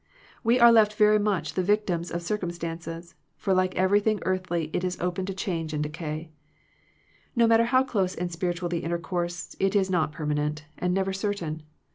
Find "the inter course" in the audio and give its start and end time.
8.69-9.55